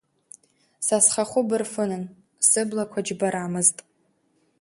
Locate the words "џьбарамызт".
3.05-3.77